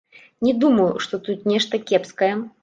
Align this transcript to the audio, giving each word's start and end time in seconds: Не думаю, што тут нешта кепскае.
Не 0.45 0.53
думаю, 0.63 0.87
што 1.07 1.19
тут 1.27 1.45
нешта 1.53 1.81
кепскае. 1.93 2.33